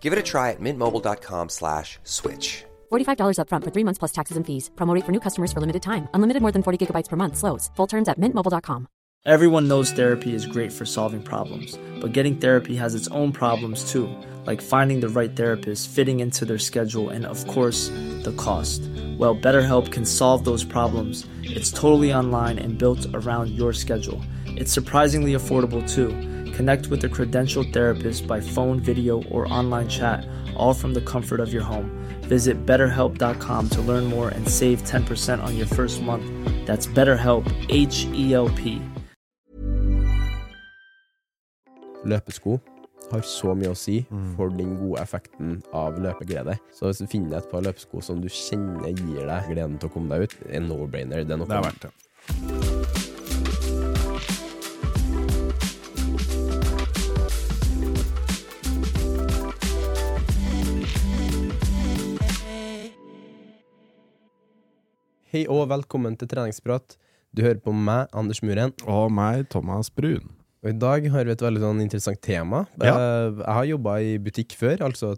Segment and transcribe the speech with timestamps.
[0.00, 2.64] Give it a try at mintmobile.com slash switch.
[2.90, 4.70] $45 upfront for three months plus taxes and fees.
[4.76, 6.08] Promo rate for new customers for limited time.
[6.14, 7.36] Unlimited more than 40 gigabytes per month.
[7.36, 7.70] Slows.
[7.76, 8.88] Full terms at mintmobile.com.
[9.26, 13.90] Everyone knows therapy is great for solving problems, but getting therapy has its own problems
[13.92, 14.08] too,
[14.46, 17.88] like finding the right therapist, fitting into their schedule, and of course,
[18.22, 18.80] the cost.
[19.18, 21.26] Well, BetterHelp can solve those problems.
[21.42, 24.22] It's totally online and built around your schedule.
[24.46, 26.10] It's surprisingly affordable too.
[26.58, 31.38] Connect with a credentialed therapist by phone, video, or online chat, all from the comfort
[31.38, 31.88] of your home.
[32.22, 36.26] Visit betterhelp.com to learn more and save 10% on your first month.
[36.66, 38.80] That's BetterHelp, H E L P.
[42.04, 42.58] Løpesko
[43.12, 44.00] har så mye å si
[44.34, 46.58] for den gode effekten av løpeglede.
[46.74, 49.94] Så hvis du finner et par løpesko som du kjenner gir deg gleden til å
[49.94, 51.22] komme deg ut, en no-brainer.
[51.22, 52.77] Det er noe Det er verdt det.
[65.28, 66.94] Hei og velkommen til treningsprat.
[67.36, 68.72] Du hører på meg, Anders Muren.
[68.88, 70.30] Og meg, Thomas Brun.
[70.64, 72.62] Og i dag har vi et veldig sånn interessant tema.
[72.80, 72.94] Ja.
[72.94, 75.12] Eh, Jeg har jobba i butikk før, altså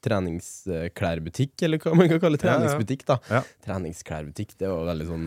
[0.00, 3.18] treningsklærbutikk, eller hva man kan kalle treningsbutikk, da.
[3.28, 3.42] Ja.
[3.66, 5.26] Treningsklærbutikk, det var veldig sånn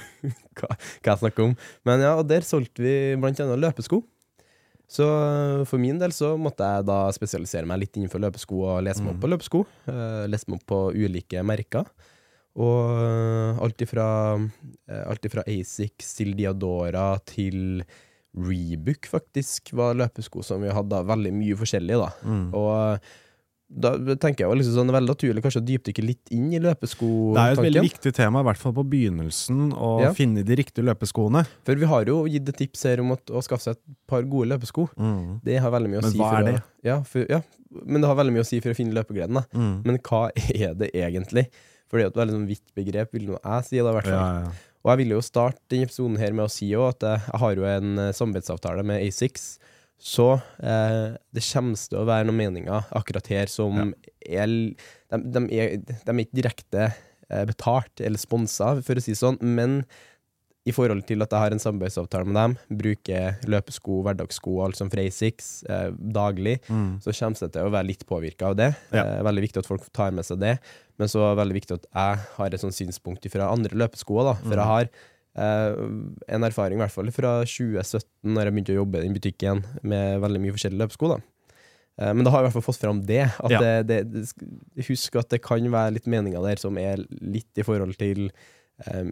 [0.58, 1.54] hva, hva jeg snakker om.
[1.88, 4.02] Men ja, og der solgte vi blant annet løpesko.
[4.92, 8.82] Så eh, for min del så måtte jeg da spesialisere meg litt innenfor løpesko og
[8.84, 9.62] lese meg opp på løpesko.
[9.86, 11.86] Uh, lese meg opp på ulike merker.
[12.60, 14.06] Og eh, alt ifra,
[14.90, 17.80] eh, alt ifra Asics til Diadora til
[18.36, 22.10] Rebook, faktisk, var løpesko som vi hadde veldig mye forskjellig, da.
[22.56, 23.10] Og eh,
[23.72, 26.60] da tenker jeg liksom sånn, det er veldig naturlig kanskje å dypdykke litt inn i
[26.60, 27.06] løpesko.
[27.32, 30.10] Det er jo et veldig viktig tema, i hvert fall på begynnelsen, å Ja.
[30.16, 31.46] finne de riktige løpeskoene.
[31.64, 34.22] For vi har jo gitt et tips her om at, å skaffe seg et par
[34.28, 34.90] gode løpesko.
[35.42, 36.62] Det har veldig mye å Men si hva for er å, det?
[36.84, 37.40] Ja, for, ja,
[37.86, 39.40] men det har veldig mye å si for å finne løpegleden.
[39.56, 39.74] Mm.
[39.88, 41.46] Men hva er det egentlig?
[41.92, 43.76] For det er jo et sånn vidt begrep, vil nå jeg si.
[43.76, 44.16] Da, i hvert fall.
[44.16, 44.68] Ja, ja.
[44.82, 47.58] Og jeg ville jo starte denne episoden her med å si jo at jeg, har
[47.58, 49.44] jo en eh, samarbeidsavtale med A6.
[50.02, 50.28] Så
[50.64, 53.92] eh, det kommer til å være noen meninger akkurat her som
[54.24, 54.56] er,
[55.12, 59.20] de, de er De er ikke direkte eh, betalt eller sponsa, for å si det
[59.20, 59.82] sånn, men
[60.62, 64.90] i forhold til at jeg har en samarbeidsavtale med dem, bruker løpesko, hverdagssko alt som
[64.92, 66.60] fra A6 eh, daglig,
[67.02, 68.68] så kommer jeg til å være litt påvirka av det.
[68.92, 68.94] Mm.
[68.94, 69.04] Ja.
[69.04, 70.54] Eh, veldig viktig at folk tar med seg det,
[71.02, 74.30] men så er det veldig viktig at jeg har et sånt synspunkt fra andre løpeskoer.
[74.30, 74.60] Da, for Mm.
[74.62, 74.88] jeg har
[75.34, 75.74] eh,
[76.36, 78.04] en erfaring, i hvert fall fra 2017,
[78.36, 81.08] når jeg begynte å jobbe i den butikken med veldig mye forskjellige løpesko.
[81.14, 81.20] da.
[81.98, 83.22] Eh, Men da har jeg i hvert fall fått fram det.
[83.40, 83.60] At Ja.
[83.60, 87.62] det, det, det Husk at det kan være litt meninger der som er litt i
[87.66, 88.30] forhold til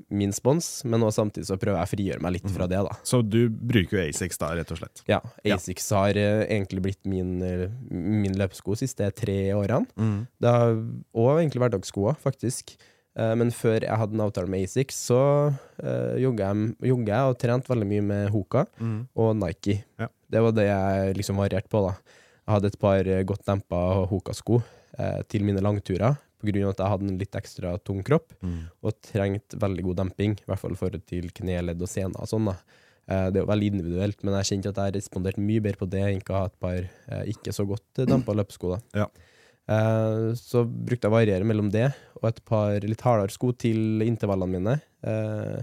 [0.08, 2.80] min spons, men også samtidig så prøver jeg å frigjøre meg litt fra det.
[2.86, 2.94] da.
[3.06, 5.02] Så du bruker jo A6 da, rett og slett.
[5.06, 5.56] Ja, Ja.
[5.56, 9.86] Asics har eh, egentlig blitt min, eh, min løpesko de siste tre årene.
[9.94, 10.26] Mm.
[10.40, 12.74] Det har og egentlig hverdagsskoa, faktisk.
[13.18, 17.70] Eh, men før jeg hadde en avtale med Asics, så uh, jogga jeg, og trente
[17.70, 18.66] veldig mye med Hoka
[19.14, 19.84] og Nike.
[20.00, 20.08] Ja.
[20.30, 21.94] Det var det jeg liksom varierte på, da.
[22.50, 24.60] Jeg hadde et par eh, godt dempa Hoka-sko
[24.98, 28.32] eh, til mine langturer, av at jeg hadde en litt ekstra tung kropp,
[28.82, 32.46] og trengte veldig god demping, i hvert fall for til kneledd og sener og sånn,
[32.46, 32.56] da.
[33.08, 35.90] Eh, Det er jo veldig individuelt, men jeg kjente at jeg responderte mye bedre på
[35.90, 38.76] det enn å ha et par eh, ikke så godt eh, dempa løpesko.
[38.76, 38.80] da.
[38.94, 39.06] Ja.
[39.68, 44.00] Eh, så brukte jeg å variere mellom det og et par litt hardere sko til
[44.02, 44.80] intervallene mine.
[45.04, 45.62] eh,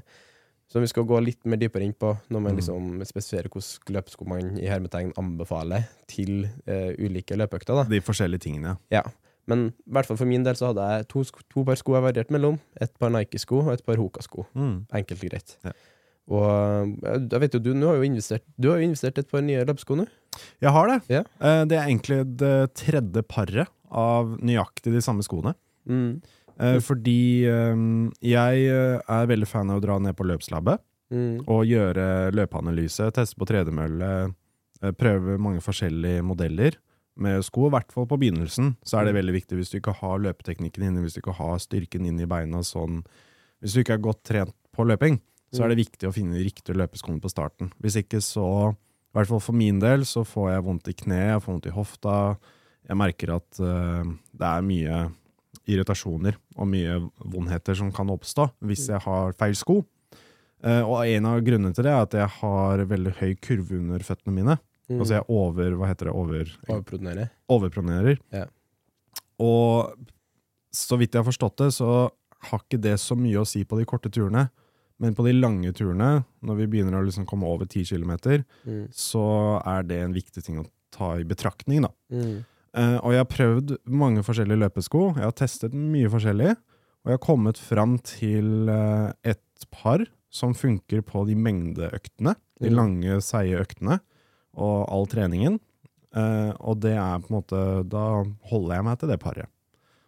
[0.67, 4.25] som vi skal gå litt mer dypere inn på når man liksom spesifiserer hvilke løpesko
[4.27, 6.49] man i hermetegn anbefaler til
[6.99, 7.73] ulike løpeøkter.
[7.73, 7.83] da.
[7.87, 8.73] De forskjellige tingene.
[8.91, 9.01] Ja.
[9.47, 11.23] Men i hvert fall for min del så hadde jeg to,
[11.53, 12.57] to par sko jeg varierte mellom.
[12.83, 14.43] Et par Nike-sko og et par Hoka-sko.
[14.57, 14.73] Mm.
[14.99, 15.53] Enkelt og greit.
[15.63, 15.71] Ja.
[16.27, 16.97] Og
[17.31, 19.95] jeg vet jo, du, har jo investert Du har jo investert et par nye løpesko
[19.95, 20.03] nå.
[20.59, 20.97] Jeg har det.
[21.13, 21.21] Ja.
[21.39, 25.55] Eh, Det er egentlig det tredje paret av nøyaktig de samme skoene.
[25.87, 26.19] Mm.
[26.59, 27.79] Eh, Fordi eh,
[28.27, 31.45] jeg eh, er veldig fan av å dra ned på løpslabbet Mm.
[31.47, 34.33] og gjøre løpeanalyse, teste på tredemølle,
[34.99, 36.75] prøve mange forskjellige modeller
[37.21, 37.67] med sko.
[37.67, 40.87] I hvert fall på begynnelsen så er det veldig viktig hvis du ikke har løpeteknikken
[40.87, 43.03] inne, hvis du ikke har styrken inn i beina sånn
[43.61, 45.15] Hvis du ikke er godt trent på løping,
[45.49, 47.71] så er det viktig å finne de riktige løpeskoene på starten.
[47.81, 51.21] Hvis ikke så, i hvert fall for min del, så får jeg vondt i kne,
[51.31, 52.17] jeg får vondt i hofta.
[52.87, 54.05] Jeg merker at uh,
[54.37, 54.99] det er mye
[55.67, 59.81] irritasjoner og mye vondheter som kan oppstå hvis jeg har feil sko.
[60.63, 64.05] Uh, og en av grunnene til det er at jeg har veldig høy kurve under
[64.05, 64.57] føttene mine.
[64.89, 64.99] Mm.
[65.01, 67.29] Altså jeg over, hva heter det, over, Overprodunere.
[67.49, 68.19] overpronerer.
[68.31, 68.45] Ja.
[69.43, 69.93] Og
[70.73, 72.09] så vidt jeg har forstått det, så
[72.51, 74.47] har ikke det så mye å si på de korte turene.
[74.99, 78.87] Men på de lange turene, når vi begynner å liksom komme over 10 km, Mm.
[78.91, 81.81] så er det en viktig ting å ta i betraktning.
[81.83, 81.89] da.
[82.11, 82.45] Mm.
[82.77, 85.15] Uh, og jeg har prøvd mange forskjellige løpesko.
[85.15, 86.51] Jeg har testet mye forskjellig.
[87.05, 89.41] Og jeg har kommet fram til uh, et
[89.71, 92.35] par som funker på de mengdeøktene.
[92.59, 92.75] De Mm.
[92.75, 93.99] lange, seige øktene.
[94.57, 95.59] Og all treningen.
[96.17, 97.59] Uh, og det er på en måte
[97.91, 98.03] Da
[98.49, 99.49] holder jeg meg til det paret.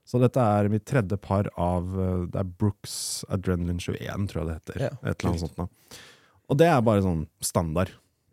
[0.09, 2.93] Så dette er mitt tredje par av eh, Det er Brooks
[3.29, 4.79] Adrenaline 21, tror jeg det heter.
[4.81, 5.67] Ja, Et eller annet sånt da.
[6.49, 7.91] Og det er bare sånn standard.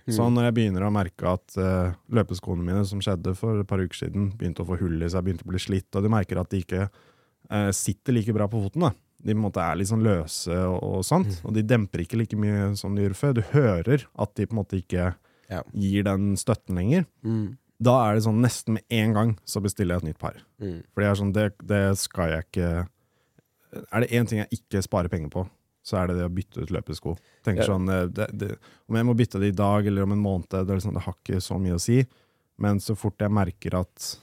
[0.08, 0.36] Så Mm.
[0.38, 3.98] når jeg begynner å merke at uh, løpeskoene mine, som skjedde for et par uker
[4.06, 6.48] siden, begynte å få hull i seg, begynte å bli slitt, og du merker at
[6.54, 8.92] de ikke uh, sitter like bra på foten, da.
[9.20, 11.44] De på en måte er litt sånn løse og, og sånt, Mm.
[11.50, 13.34] og de demper ikke like mye som de gjorde før.
[13.34, 15.10] Du hører at de på en måte ikke
[15.50, 15.62] Ja.
[15.72, 17.06] gir den støtten lenger.
[17.24, 17.56] Mm.
[17.78, 20.38] Da er det sånn nesten med en gang så bestiller jeg et nytt par.
[20.62, 20.78] Mm.
[20.94, 22.88] For jeg er sånn, det, det skal jeg ikke
[23.92, 25.42] Er det én ting jeg ikke sparer penger på,
[25.84, 27.16] så er det det å bytte ut løpesko.
[27.44, 27.66] Tenker Ja.
[27.74, 28.56] sånn, eh, det, det,
[28.88, 31.12] Om jeg må bytte det i dag eller om en måned, det, liksom, det har
[31.20, 32.06] ikke så mye å si.
[32.58, 34.16] Men så fort jeg merker at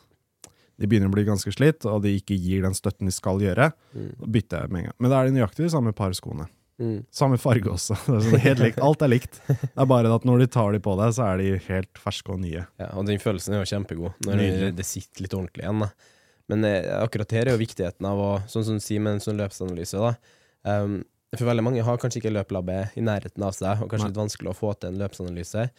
[0.80, 3.72] de begynner å bli ganske slitt, og de ikke gir den støtten de skal gjøre,
[3.94, 4.10] Mm.
[4.32, 4.96] bytter jeg med en gang.
[5.00, 6.48] Men da er det nøyaktig de samme par skoene.
[6.82, 7.04] Mm.
[7.14, 7.98] Samme farge også.
[8.08, 8.82] Det er sånn helt likt.
[8.84, 9.40] Alt er likt.
[9.48, 12.34] Det er bare at når de tar de på deg, så er de helt ferske
[12.34, 12.66] og nye.
[12.82, 15.86] Ja, og den følelsen er jo kjempegod, når det, det sitter litt ordentlig igjen.
[15.86, 16.14] Da.
[16.52, 19.24] Men eh, akkurat her er jo viktigheten av å, sånn som du sier med en
[19.24, 20.16] sånn løpsanalyse, da.
[20.64, 21.02] Um,
[21.34, 24.12] for veldig mange har kanskje ikke løplabbe i nærheten av seg, og kanskje Nei.
[24.14, 25.70] litt vanskelig å få til en løpsanalyse.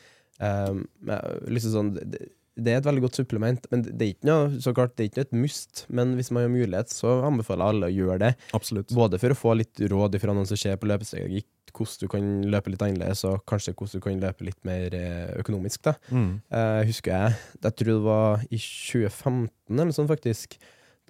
[0.40, 4.28] Um, men liksom sånn, det, det er et veldig godt supplement, men det er ikke
[4.28, 5.84] noe, så klart, det er ikke et must.
[5.90, 8.30] Men hvis man har mulighet, så anbefaler jeg alle å gjøre det.
[8.54, 8.94] Absolutt.
[8.94, 11.42] Både for å få litt råd fra noen som ser på løpestrategi,
[11.74, 15.34] hvordan du kan løpe litt annerledes, og kanskje hvordan du kan løpe litt mer eh,
[15.42, 15.82] økonomisk.
[15.88, 15.96] da.
[16.14, 16.30] Mm.
[16.54, 20.58] Eh, husker jeg, jeg tror det var i 2015 eller sånn, faktisk,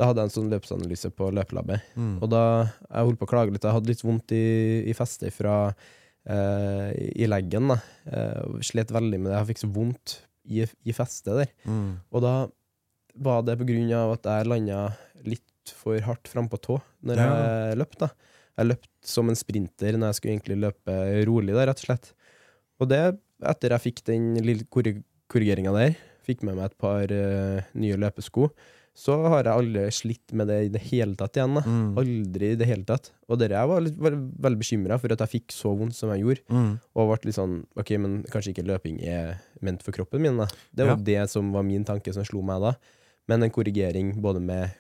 [0.01, 1.93] da hadde jeg en sånn løpsanalyse på løpelabbet.
[1.95, 2.17] Mm.
[2.25, 2.45] Og da,
[2.89, 4.47] jeg holdt på å klage litt, jeg hadde litt vondt i,
[4.89, 7.77] i festet fra uh, i leggen da.
[8.09, 11.51] Uh, slet veldig med det, jeg fikk så vondt i, i festet der.
[11.69, 11.99] Mm.
[12.13, 12.35] Og da
[13.25, 14.79] var det på grunn av at jeg landa
[15.25, 17.29] litt for hardt frampå tå når Ja.
[17.71, 18.09] jeg løp da.
[18.59, 20.97] Jeg løp som en sprinter når jeg skulle egentlig løpe
[21.27, 22.13] rolig, da, rett og slett.
[22.83, 23.01] Og det,
[23.43, 25.03] etter jeg fikk den lille korri-
[25.33, 25.97] korrigeringa der,
[26.27, 28.51] fikk med meg et par uh, nye løpesko,
[28.95, 31.57] så har jeg aldri slitt med det i det hele tatt igjen.
[31.67, 31.97] Mm.
[31.99, 33.09] Aldri i det hele tatt.
[33.27, 34.15] Og dere jeg var litt, var
[34.47, 36.45] veldig bekymra for at jeg fikk så vondt som jeg gjorde.
[36.55, 36.69] Mm.
[36.95, 39.35] Og ble litt sånn OK, men kanskje ikke løping er
[39.67, 40.47] ment for kroppen min, da.
[40.71, 41.03] Det var Ja.
[41.11, 42.75] det som var min tanke som slo meg da.
[43.27, 44.71] Men en korrigering både med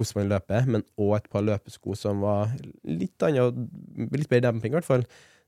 [0.00, 2.50] hvordan man løper, men òg et par løpesko som var
[2.88, 3.54] litt annet,
[4.16, 5.04] litt bedre demping, i hvert fall.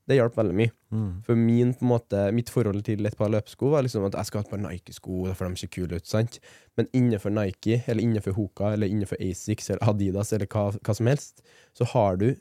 [0.09, 0.71] Det hjalp veldig mye.
[0.91, 1.09] Mm.
[1.23, 4.45] For min, måte, mitt forhold til et par løpesko var liksom at jeg skal ha
[4.47, 6.39] et par Nike-sko, for de ser kule ut, sant?
[6.77, 11.07] Men innenfor Nike, eller innenfor Hoka, eller innenfor Asics, eller Adidas, eller hva, hva som
[11.07, 11.39] helst,
[11.77, 12.33] så har du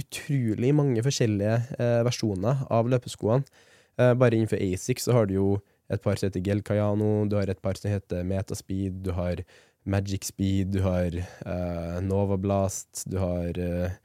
[0.00, 3.46] utrolig mange forskjellige eh, versjoner av løpeskoene.
[3.98, 5.48] Eh, bare innenfor Asics så har du jo
[5.92, 9.42] et par som heter Gel Cayano, du har et par som heter Metaspeed, du har
[9.84, 13.98] Magic Speed, du har eh, Nova Blast, du har eh,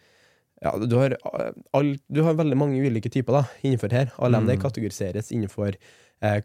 [0.62, 4.12] ja, du har, eh, all, du har veldig mange ulike typer da, innenfor her.
[4.20, 4.48] Alle Mm.
[4.48, 5.76] de kategoriseres innenfor
[6.22, 6.42] eh,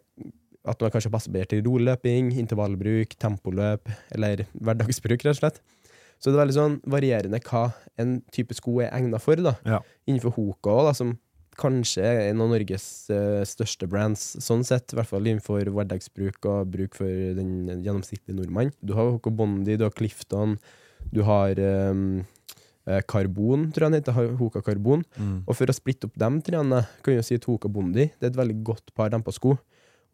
[0.64, 5.60] at man kanskje passer bedre til roløping, intervallbruk, tempoløp eller hverdagsbruk, rett og slett.
[6.22, 7.66] Så det er veldig sånn varierende hva
[8.00, 9.36] en type sko er egnet for.
[9.36, 9.56] da.
[9.66, 9.80] Ja.
[10.08, 11.18] Innenfor Hoka da, som
[11.58, 14.94] kanskje er en av Norges uh, største brands, sånn sett.
[14.94, 17.06] I hvert fall innenfor hverdagsbruk og bruk for
[17.36, 18.72] den gjennomsnittlige nordmann.
[18.82, 20.56] Du har Hoka Bondi, du har Clifton,
[21.12, 22.24] du har um,
[23.08, 24.36] Karbon, tror jeg den heter.
[24.38, 25.04] Hoka Karbon.
[25.18, 25.36] Mm.
[25.48, 28.32] Og for å splitte opp de trærne, kan vi si at Hoka Bondi det er
[28.32, 29.56] et veldig godt par dempa-sko.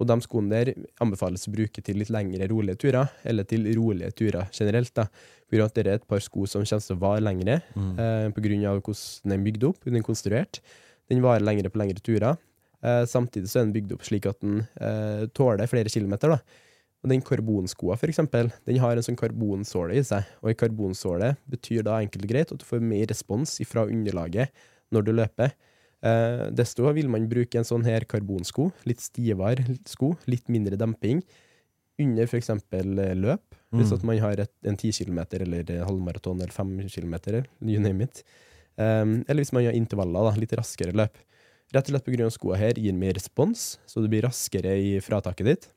[0.00, 0.70] Og de skoene der
[1.04, 4.94] anbefales å bruke til litt lengre, rolige turer, eller til rolige turer generelt.
[4.94, 5.04] da.
[5.50, 7.98] For at det er et par sko som kommer til å vare lengre, Mm.
[7.98, 8.26] eh,
[8.70, 10.60] av hvordan den er bygd opp, den er konstruert.
[11.10, 12.38] Den varer lengre på lengre turer.
[12.82, 16.28] Eh, samtidig så er den bygd opp slik at den eh, tåler flere kilometer.
[16.30, 16.38] da.
[17.00, 20.26] Og den karbonskoa, for eksempel, den har en sånn karbonsåle i seg.
[20.42, 24.52] Og en karbonsåle betyr da enkelt og greit at du får mer respons fra underlaget
[24.92, 25.54] når du løper.
[26.04, 31.22] Eh, desto vil man bruke en sånn her karbonsko, litt stivere sko, litt mindre demping,
[32.00, 33.56] under for eksempel eh, løp.
[33.70, 33.96] Hvis Mm.
[33.96, 38.02] at man har et, en 10 km eller eh, halvmaraton eller 5 km, you name
[38.02, 38.24] it.
[38.76, 41.16] Um, eller hvis man har intervaller, da, litt raskere løp.
[41.70, 42.30] Rett og slett pga.
[42.30, 45.68] skoa her gir mer respons, så du blir raskere i frataket ditt.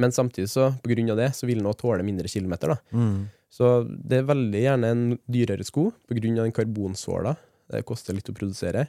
[0.00, 2.74] Men samtidig, så på grunn av det, så vil den også tåle mindre kilometer.
[2.74, 2.96] da.
[2.96, 3.28] Mm.
[3.50, 7.34] Så det er veldig gjerne en dyrere sko på grunn av den karbonsåla.
[7.70, 8.86] Det koster litt å produsere.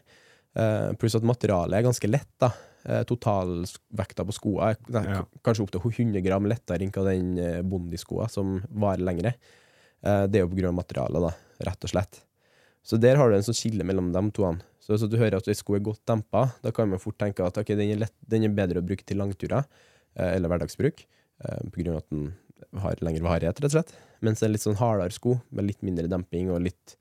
[0.58, 2.30] Uh, pluss at materialet er ganske lett.
[2.42, 2.52] da.
[2.82, 5.26] Uh, totalvekta på skoa er nei, Ja.
[5.46, 7.36] kanskje opptil 100 gram lettere enn den
[7.70, 9.36] bondiskoa Bondi-skoa, som varer lengre.
[10.06, 11.34] Uh, det er jo av materialet, da,
[11.70, 12.24] rett og slett.
[12.84, 14.50] Så der har du en sånn skille mellom de to.
[14.82, 17.46] Så hvis du hører at ei sko er godt dempa, da kan man fort tenke
[17.46, 21.06] at okay, den, er lett, den er bedre å bruke til langturer, eh, eller hverdagsbruk,
[21.46, 22.32] eh, på grunn av at den
[22.82, 23.94] har lengre varighet, rett og slett.
[24.22, 26.98] Mens en litt sånn hardere sko, med litt mindre demping og litt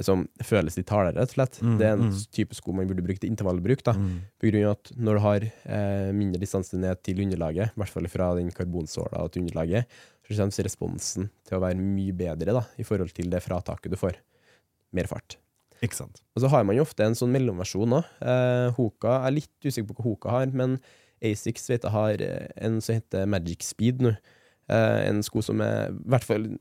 [0.00, 1.58] som føles litt hardere, rett og slett.
[1.60, 2.20] Mm, det er en mm.
[2.32, 3.92] type sko man burde bruke til intervallbruk, da.
[3.98, 4.14] Mm.
[4.40, 7.92] På grunn av at når du har eh, mindre distanse ned til underlaget, i hvert
[7.92, 12.64] fall fra den karbonsåla til underlaget, så kommer responsen til å være mye bedre da,
[12.80, 14.16] i forhold til det frataket du får.
[14.96, 15.36] Mer fart.
[15.82, 16.22] Ikke sant.
[16.36, 18.10] Og så har man jo ofte en sånn mellomversjon òg.
[18.22, 20.78] Eh, Hoka er litt usikker på hva Hoka har, men
[21.22, 24.14] Asics vet jeg har eh, en som heter Magic Speed nå.
[24.72, 26.52] Eh, en sko som er i hvert fall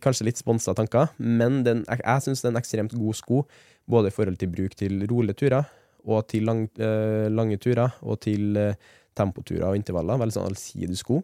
[0.00, 3.42] kanskje litt sponsa tanker, men den, jeg, jeg syns det er en ekstremt god sko,
[3.90, 5.68] både i forhold til bruk til rolige turer,
[6.04, 8.80] og til lang, eh, lange turer, og til eh,
[9.16, 10.20] tempoturer og intervaller.
[10.20, 11.20] Veldig sånn allsidig sko.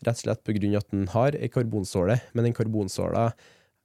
[0.00, 3.30] Rett og slett på grunn av at den har ei karbonsåle, men den karbonsåla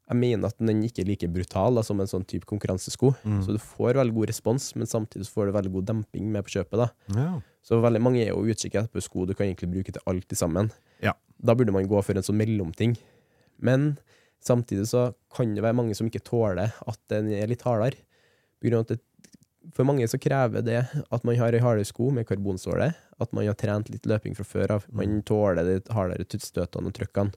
[0.06, 3.10] jeg mener at den ikke er like brutal da, som en sånn type konkurransesko.
[3.26, 3.40] Mm.
[3.46, 6.60] Så du får veldig god respons, men samtidig får du veldig god demping med på
[6.60, 6.84] kjøpet.
[6.84, 6.90] da.
[7.18, 7.30] Ja.
[7.66, 10.70] Så veldig mange er jo utkikk etter sko du kan egentlig bruke til alt sammen.
[11.02, 11.16] Ja.
[11.42, 12.94] Da burde man gå for en sånn mellomting.
[13.58, 13.96] Men
[14.46, 17.98] samtidig så kan det være mange som ikke tåler at den er litt hardere.
[19.74, 23.48] For mange så krever det at man har ei hardere sko med karbonsåle, at man
[23.48, 24.86] har trent litt løping fra før av.
[24.94, 27.34] Man tåler de hardere støtene og trykkene.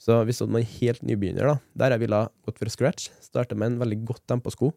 [0.00, 3.74] Så hvis man er helt nybegynner, da, der jeg ville gått fra scratch, starte med
[3.74, 4.70] en veldig godt dempa sko.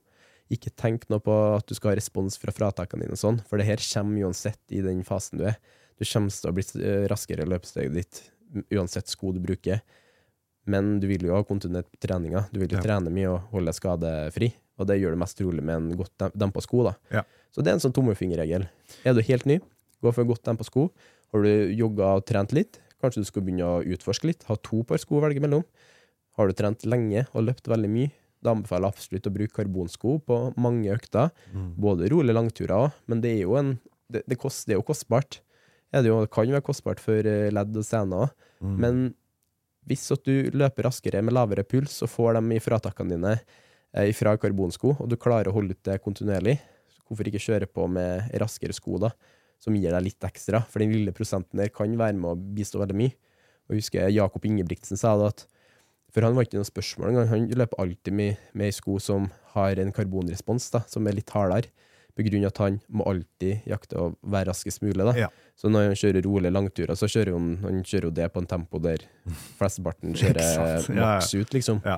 [0.51, 3.57] Ikke tenk noe på at du skal ha respons fra fratakene dine, og sånn, for
[3.57, 5.55] det her kommer uansett i den fasen du er.
[5.97, 8.21] Du kommer til å bli eh, raskere i løpesteget ditt
[8.75, 9.79] uansett sko du bruker.
[10.67, 12.45] Men du vil jo ha kontinuitet på treninga.
[12.51, 12.83] Du vil jo Ja.
[12.83, 16.11] trene mye og holde deg skadefri, og det gjør du mest trolig med en godt
[16.19, 16.83] dem- dempa sko.
[16.83, 16.93] da.
[17.11, 17.23] Ja.
[17.51, 18.67] Så det er en sånn tommelfingerregel.
[19.05, 19.59] Er du helt ny,
[20.03, 20.89] gå for godt dempa sko.
[21.33, 24.43] Har du jogga og trent litt, kanskje du skal begynne å utforske litt.
[24.49, 25.63] Ha to par sko å velge mellom.
[26.39, 28.11] Har du trent lenge og løpt veldig mye,
[28.43, 31.29] da anbefaler jeg absolutt å bruke karbonsko på mange økter.
[31.53, 31.67] Mm.
[31.83, 33.75] Både rolige langturer òg, men det er jo, en,
[34.11, 35.39] det, det, kost, det er jo kostbart.
[35.93, 38.75] Det, jo, det kan være kostbart for eh, ledd og sener òg, Mm.
[38.79, 38.99] men
[39.83, 44.13] hvis at du løper raskere med lavere puls og får dem i fratakene dine eh,
[44.15, 46.53] fra karbonsko, og du klarer å holde ut det kontinuerlig,
[47.03, 49.09] hvorfor ikke kjøre på med raskere sko, da,
[49.63, 50.63] som gir deg litt ekstra?
[50.69, 53.15] For den lille prosenten der kan være med å bistå veldig mye.
[53.63, 55.45] Og jeg husker Jakob Ingebrigtsen sa det at
[56.13, 57.29] For han var ikke noe spørsmål engang.
[57.31, 61.31] Han løper alltid med, med ei sko som har en karbonrespons, da, som er litt
[61.33, 61.71] hardere.
[62.13, 65.01] På grunn av at han må alltid jakte å være raskest mulig.
[65.01, 65.15] Da.
[65.17, 65.29] Ja.
[65.57, 68.49] Så når han kjører rolige langturer, så kjører han, han kjører jo det på en
[68.51, 69.07] tempo der
[69.57, 71.81] flesteparten kjører maks ut, liksom.
[71.81, 71.97] Ja.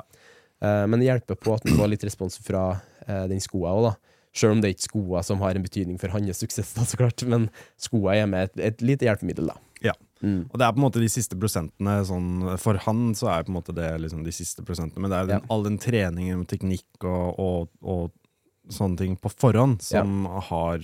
[0.63, 3.89] Uh, men det hjelper på at han får litt respons fra uh, den skoa òg,
[3.89, 4.14] da.
[4.35, 6.97] Selv om det er ikke skoa som har en betydning for hans suksess, da, så
[6.99, 7.23] klart.
[7.31, 7.47] Men
[7.79, 9.55] skoa er med et, et lite hjelpemiddel, da.
[9.85, 9.93] Ja.
[10.23, 10.49] Mm.
[10.49, 13.51] Og det er på en måte de siste prosentene sånn, For han så er på
[13.53, 15.47] en måte det liksom de siste prosentene, men det er den, Ja.
[15.53, 20.83] all den treningen med teknikk og, og, og sånne ting på forhånd som har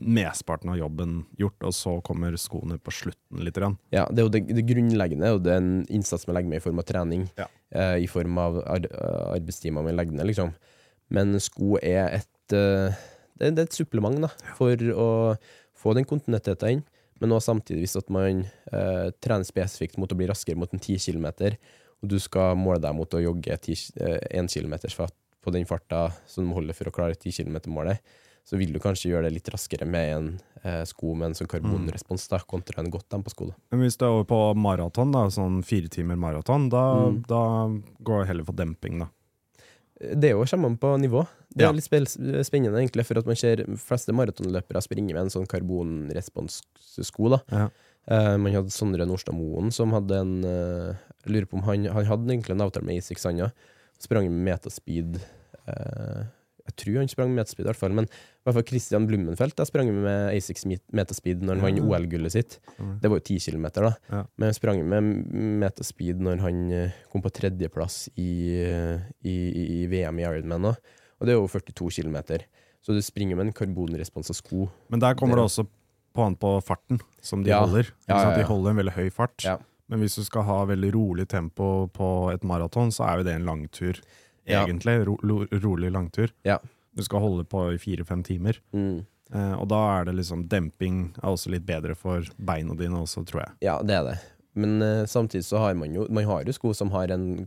[0.00, 3.54] mesteparten av jobben gjort, og så kommer skoene på slutten litt.
[3.58, 3.76] Grann.
[3.92, 6.64] Ja, det er jo det, det grunnleggende er en den innsats man legger med i
[6.64, 7.46] form av trening, Ja.
[7.74, 10.54] eh, i form av ar eh, arbeidstimer man legger ned, liksom.
[11.10, 12.62] Men sko er et det,
[13.40, 15.08] det er et supplement da, for å
[15.80, 16.82] få den kontinuiteten inn,
[17.20, 20.80] men også samtidig hvis at man eh, trener spesifikt mot å bli raskere mot en
[20.80, 21.26] 10 km,
[22.00, 24.74] og du skal måle deg mot å jogge 1 km
[25.40, 28.00] på den farta som du holder for å klare 10 km-målet,
[28.44, 30.28] så vil du kanskje gjøre det litt raskere med en
[30.64, 33.50] eh, sko med en sånn karbonrespons da, kontra en godt dempa sko.
[33.52, 33.56] Da.
[33.72, 37.20] Men hvis du er over på maraton, da, sånn fire timer maraton, da, Mm.
[37.28, 37.42] da
[38.04, 39.08] går det heller for demping, da.
[40.00, 41.26] Det er jo kommer an på nivå.
[41.50, 41.72] Det er Ja.
[41.74, 41.84] litt
[42.46, 47.30] spennende, egentlig, for at man ser fleste maratonløpere springe med en sånn karbonresponssko.
[47.30, 47.40] da.
[47.50, 47.68] Ja.
[48.10, 51.84] Uh, man hadde Sondre Nordstad Moen som hadde en uh, Jeg lurer på om han,
[51.92, 53.50] han hadde egentlig en avtale med Isik Sanja.
[54.00, 55.18] Sprang med metaspeed.
[55.68, 56.24] Uh,
[56.64, 57.92] jeg Jeg tror han sprang meterspeed, i hvert fall.
[57.92, 60.64] Men i hvert fall Christian Blummenfelt jeg sprang med Asics
[60.94, 62.58] metaspeed når han vant OL-gullet sitt.
[63.02, 63.92] Det var jo ti kilometer, da.
[64.08, 64.20] Ja.
[64.38, 65.02] Men han sprang med
[65.60, 66.60] metaspeed når han
[67.10, 70.78] kom på tredjeplass i, i, i, i VM i Ironman òg.
[71.20, 72.44] Og det er jo 42 kilometer.
[72.82, 74.70] Så du springer med en karbonresponsa sko.
[74.88, 75.66] Men der kommer Det- det også
[76.14, 77.60] på an på farten som de Ja.
[77.60, 77.90] holder.
[78.08, 78.36] Ja, ja.
[78.38, 79.44] De holder en veldig høy fart.
[79.88, 83.34] Men hvis du skal ha veldig rolig tempo på et maraton, så er jo det
[83.34, 84.00] en langtur.
[84.46, 85.04] Egentlig.
[85.06, 86.30] Ro, ro, rolig langtur.
[86.44, 86.58] Ja.
[86.96, 88.58] Du skal holde på i fire-fem timer.
[88.74, 89.04] Mm.
[89.32, 93.24] Eh, og da er det liksom demping er også litt bedre for beina dine også,
[93.24, 93.52] tror jeg.
[93.62, 94.18] Ja, det er det.
[94.56, 97.46] Men eh, samtidig så har man jo Man har jo sko som har en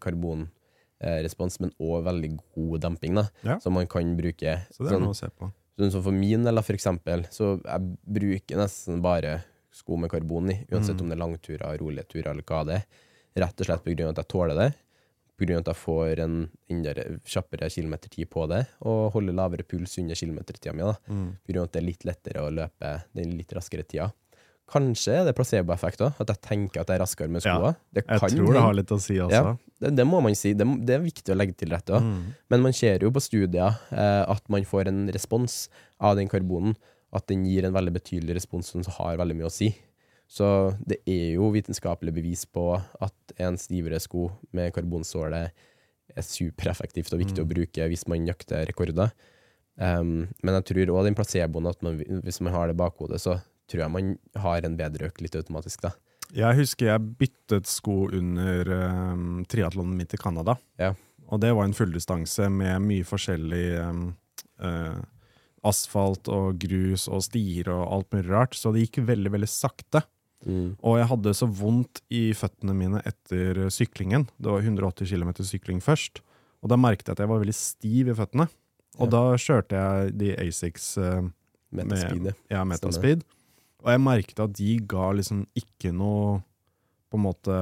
[1.04, 3.26] karbonrespons, men òg veldig god demping, da.
[3.44, 3.60] Ja.
[3.60, 4.56] Som man kan bruke.
[4.72, 5.52] Så det er sånn, noe å se på.
[5.80, 9.44] sånn som for min del, for eksempel, så jeg bruker nesten bare
[9.74, 11.02] sko med karbon i, uansett Mm.
[11.02, 12.86] om det er langturer, rolige turer eller hva det er.
[13.36, 14.74] Rett og slett på grunn av at jeg tåler det.
[15.36, 16.94] På grunn av at jeg får en enda
[17.26, 20.84] kjappere kilometertid på det, og holder lavere puls under kilometertida mi.
[21.10, 21.38] Mm.
[21.58, 24.12] Av at det er litt lettere å løpe den litt raskere tida.
[24.72, 27.74] Kanskje er det placeboeffekt òg, at jeg tenker at jeg er raskere med skoa.
[27.74, 29.36] Ja, Jeg kan tror det har litt å si også.
[29.36, 30.53] Ja, det, det må man si.
[30.58, 32.08] Det, det er viktig å legge til rette òg.
[32.08, 32.32] Mm.
[32.53, 35.65] Men man ser jo på studier eh, at man får en respons
[36.00, 36.77] av den karbonen.
[37.13, 39.70] At den gir en veldig betydelig respons som har veldig mye å si.
[40.34, 40.48] Så
[40.82, 45.43] det er jo vitenskapelig bevis på at en stivere sko med karbonsåle
[46.13, 49.13] er supereffektivt og viktig å bruke hvis man jakter rekorder.
[49.77, 53.22] Um, men jeg tror òg den placeboen, at man, hvis man har det i bakhodet,
[53.22, 53.38] så
[53.70, 54.12] tror jeg man
[54.43, 55.82] har en bedre økt litt automatisk.
[55.86, 55.93] da.
[56.34, 60.55] Jeg husker jeg byttet sko under um, triatlonen mitt i Canada.
[60.82, 60.93] Ja.
[61.29, 64.01] Og det var en fulldistanse med mye forskjellig um,
[64.62, 64.98] uh,
[65.63, 70.01] asfalt og grus og stier og alt mulig rart, så det gikk veldig, veldig sakte.
[70.43, 70.74] Mm.
[70.84, 74.25] Og jeg hadde så vondt i føttene mine etter syklingen.
[74.36, 76.20] Det var 180 km sykling først.
[76.63, 78.50] Og da merket jeg at jeg var veldig stiv i føttene.
[79.00, 79.12] Og Ja.
[79.15, 81.24] da kjørte jeg de Asics uh,
[81.74, 82.63] Metaspeed, ja.
[82.67, 83.24] Metaspeed.
[83.24, 83.39] Stemmer.
[83.84, 86.38] Og jeg merket at de ga liksom ikke noe
[87.12, 87.58] På en måte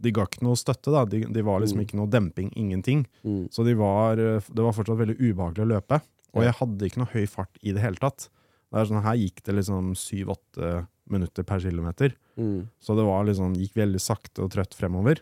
[0.00, 1.02] De ga ikke noe støtte, da.
[1.08, 1.84] De, de var liksom Mm.
[1.86, 3.02] ikke noe demping, ingenting.
[3.24, 3.48] Mm.
[3.52, 5.98] Så de var, eh, det var fortsatt veldig ubehagelig å løpe.
[6.32, 8.28] Og jeg hadde ikke noe høy fart i det hele tatt.
[8.72, 12.14] Det er sånn, Her gikk det liksom syv-åtte minutter per kilometer.
[12.38, 12.68] Mm.
[12.80, 15.20] Så det var liksom, gikk veldig sakte og trøtt fremover.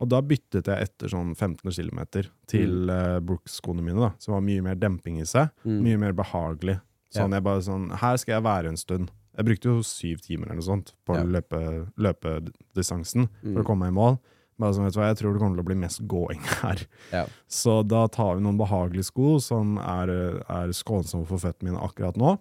[0.00, 2.00] Og da byttet jeg etter sånn 15 km
[2.46, 5.50] til uh, Brooks-skoene mine, da, som var mye mer demping i seg.
[5.66, 5.78] Mm.
[5.84, 6.80] Mye mer behagelig.
[7.14, 9.10] Sånn jeg bare sånn, Her skal jeg være en stund.
[9.38, 11.22] Jeg brukte jo syv timer eller noe sånt på Ja.
[11.22, 11.60] løpe,
[11.96, 13.62] løpedistansen for Mm.
[13.62, 14.18] å komme meg i mål.
[14.58, 16.86] Bare som, vet du hva, Jeg tror det kommer til å bli mest gåing her.
[17.12, 17.26] Ja.
[17.48, 20.10] Så da tar vi noen behagelige sko som er,
[20.48, 22.38] er skånsomme for føttene mine akkurat nå.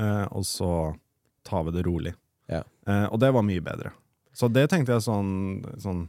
[0.00, 0.96] Eh, og så
[1.44, 2.14] tar vi det rolig.
[2.50, 2.62] Ja.
[2.86, 3.92] Eh, og det var mye bedre.
[4.34, 6.08] Så det tenkte jeg sånn, sånn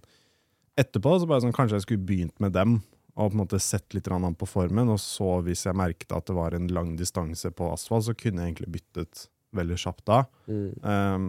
[0.75, 2.79] Etterpå så bare sånn, kanskje jeg skulle begynt med dem,
[3.15, 4.89] og på en måte sett litt an på formen.
[4.89, 8.41] Og så, hvis jeg merket at det var en lang distanse på asfalt, så kunne
[8.41, 10.23] jeg egentlig byttet veldig kjapt da.
[10.47, 10.69] Mm.
[10.81, 11.27] Um,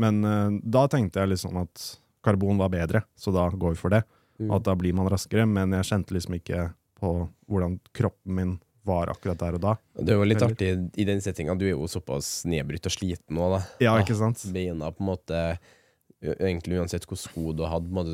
[0.00, 1.84] men uh, da tenkte jeg liksom at
[2.24, 4.02] karbon var bedre, så da går vi for det.
[4.40, 4.50] Mm.
[4.56, 7.14] At da blir man raskere, men jeg kjente liksom ikke på
[7.48, 9.74] hvordan kroppen min var akkurat der og da.
[9.94, 11.56] Det er jo litt artig i den settinga.
[11.58, 13.60] Du er jo såpass nedbrutt og sliten nå, da.
[13.84, 14.42] Ja, ikke sant?
[14.54, 15.42] Beina på en måte
[16.20, 18.10] Egentlig uansett hvilke sko du en måte,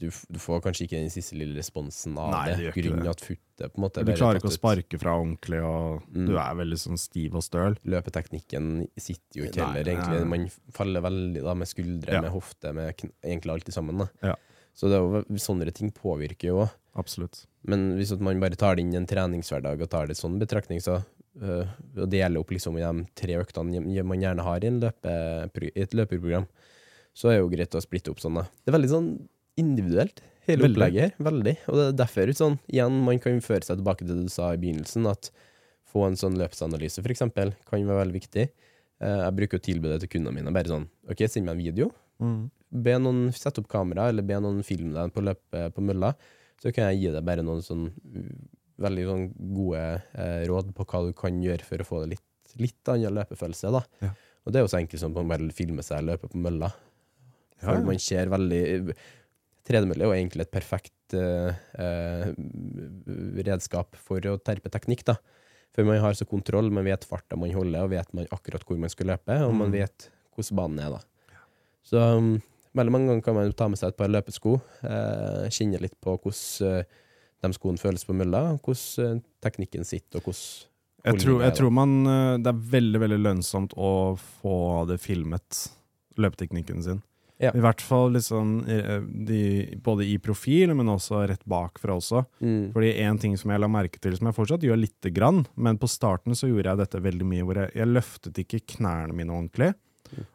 [0.00, 2.70] du, du får kanskje ikke den siste lille responsen av Nei, det.
[2.76, 6.02] Grunnen at futtet på en måte Du bare klarer ikke å sparke fra ordentlig, og
[6.10, 6.26] Mm.
[6.26, 7.76] du er veldig sånn stiv og støl.
[7.84, 10.26] Løpeteknikken sitter jo ikke heller, egentlig.
[10.32, 12.20] Man faller veldig da, med skuldre, Ja.
[12.24, 14.08] med hofte, med egentlig alt i sammen.
[14.22, 14.34] Ja.
[14.74, 16.70] Så det er jo, sånne ting påvirker jo òg.
[16.96, 17.44] Absolutt.
[17.66, 20.80] Men hvis man bare tar det inn i en treningshverdag og tar det sånn betraktning,
[20.80, 21.04] så
[21.40, 25.12] øh, og deler opp liksom i de tre øktene man gjerne har i, en løpe,
[25.68, 26.46] i et løperprogram,
[27.14, 28.34] så er det jo greit å splitte opp sånn.
[28.34, 28.42] da.
[28.64, 29.10] Det er veldig sånn
[29.60, 30.76] individuelt, hele Veldig.
[30.76, 31.14] opplegget her.
[31.30, 31.54] Veldig.
[31.68, 34.50] Og det er derfor sånn, igjen, man kan føre seg tilbake til det du sa
[34.54, 35.30] i begynnelsen, at
[35.90, 38.46] få en sånn løpsanalyse, for eksempel, kan være veldig viktig.
[39.00, 40.54] Eh, jeg bruker å tilby det til kundene mine.
[40.54, 41.90] Bare sånn, ok, send meg en video.
[42.22, 42.40] Mm.
[42.84, 46.12] Be noen sette opp kamera, eller be noen filme deg på løpet på mølla.
[46.62, 47.86] Så kan jeg gi deg bare noen sånn
[48.80, 49.24] veldig sånn
[49.56, 53.16] gode eh, råd på hva du kan gjøre for å få det litt, litt annen
[53.18, 53.72] løpefølelse.
[53.74, 53.82] da.
[54.04, 54.12] Ja.
[54.44, 56.70] Og det er jo så enkelt som å bare filme seg løpe på mølla.
[57.60, 58.94] Ja, For man ser veldig
[59.70, 62.30] Tredemølle er jo egentlig et perfekt eh, eh,
[63.46, 65.16] redskap for å terpe teknikk, da.
[65.70, 68.78] For man har så kontroll, man vet farta man holder, og vet man akkurat hvor
[68.82, 69.76] man skal løpe, og man Mm.
[69.78, 71.36] vet hvordan banen er, da.
[71.86, 72.40] Så um,
[72.74, 76.16] veldig mange ganger kan man ta med seg et par løpesko, eh, kjenne litt på
[76.18, 76.84] hvordan eh,
[77.40, 80.66] de skoene føles på mølla, hvordan eh, teknikken sitter, og hvordan
[81.06, 81.92] Jeg tror, jeg tror man
[82.44, 85.70] Det er veldig, veldig lønnsomt å få det filmet,
[86.20, 87.00] løpeteknikken sin.
[87.40, 87.54] Ja.
[87.56, 89.42] I hvert fall liksom eh, de,
[89.80, 92.20] både i profil, men også rett bakfra også.
[92.44, 92.72] Mm.
[92.74, 95.80] Fordi en ting som jeg la merke til, som jeg fortsatt gjør lite grann, men
[95.80, 99.32] på starten så gjorde jeg dette veldig mye, hvor jeg, jeg løftet ikke knærne mine
[99.32, 99.70] ordentlig,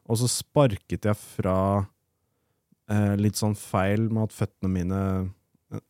[0.08, 1.60] og så sparket jeg fra
[2.90, 5.02] eh, litt sånn feil med at føttene mine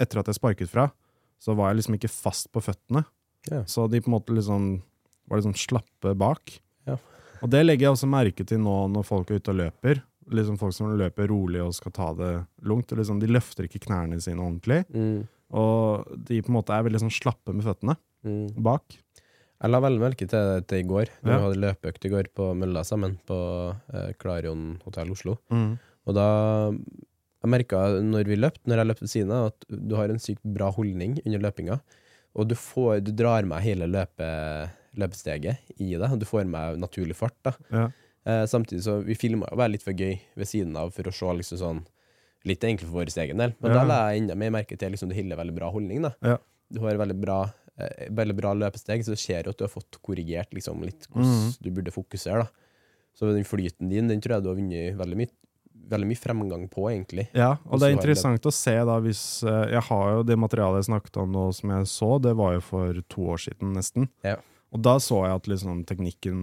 [0.02, 0.88] Etter at jeg sparket fra,
[1.38, 3.04] så var jeg liksom ikke fast på føttene.
[3.52, 3.60] Ja.
[3.70, 4.80] Så de på en måte liksom
[5.30, 6.56] var liksom slappe bak.
[6.88, 6.96] Ja.
[7.44, 10.02] Og det legger jeg også merke til nå når folk er ute og løper.
[10.34, 12.32] Liksom Folk som løper rolig og skal ta det
[12.66, 12.90] lungt.
[12.98, 14.84] Liksom, de løfter ikke knærne sine ordentlig.
[14.90, 15.28] Mm.
[15.54, 18.56] Og de på en måte er veldig sånn slappe med føttene Mm.
[18.64, 18.82] bak.
[19.62, 21.06] Jeg la veldig merke til det i går.
[21.22, 21.38] Da Ja.
[21.38, 23.38] Vi hadde løpeøkt i går på mølla sammen på
[23.94, 25.38] eh, Klarion hotell Oslo.
[25.52, 29.94] Og da jeg merka når vi løpte, når jeg løp ved siden av, at du
[29.96, 31.80] har en sykt bra holdning under løpinga.
[32.36, 34.26] Og du, får, du drar med hele løpe,
[34.98, 37.36] løpesteget i det, og du får med naturlig fart.
[37.46, 37.54] da.
[37.72, 37.86] Ja.
[38.26, 41.14] Eh, samtidig så Vi filma jo bare litt for gøy ved siden av for å
[41.14, 41.84] se liksom sånn
[42.46, 43.78] Litt egentlig for vår egen del, men Ja.
[43.80, 46.04] da la jeg enda mer merke til liksom, du holder veldig bra holdning.
[46.04, 46.12] da.
[46.22, 46.38] Ja.
[46.72, 49.74] Du har veldig bra, eh, veldig bra løpesteg, så du ser jo at du har
[49.74, 51.58] fått korrigert liksom, litt hvordan mm.
[51.60, 52.44] du burde fokusere.
[52.44, 52.48] da.
[53.18, 55.32] Så den flyten din, den tror jeg du har vunnet veldig mye,
[55.90, 57.30] veldig mye fremgang på, egentlig.
[57.34, 60.84] Ja, og det er interessant å se da hvis eh, Jeg har jo det materialet
[60.84, 64.10] jeg snakket om nå som jeg så, det var jo for to år siden nesten.
[64.22, 64.38] Ja.
[64.74, 66.40] Og da så jeg at liksom teknikken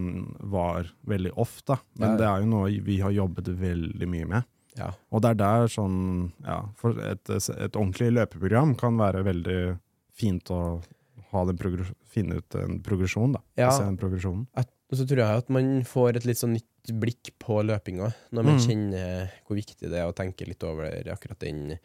[0.52, 1.76] var veldig off, da.
[1.98, 2.16] Men Ja, ja.
[2.18, 4.44] det er jo noe vi har jobbet veldig mye med.
[4.78, 4.90] Ja.
[5.12, 9.78] Og det er der sånn Ja, for et, et ordentlig løpeprogram kan være veldig
[10.16, 10.80] fint å
[11.32, 11.58] ha den
[12.12, 13.40] finne ut en progresjon, da.
[13.56, 13.70] Ja.
[13.72, 14.46] Se den progresjonen.
[14.56, 18.44] Og så tror jeg at man får et litt sånn nytt blikk på løpinga, når
[18.44, 18.64] man Mm.
[18.66, 21.78] kjenner hvor viktig det er å tenke litt over akkurat den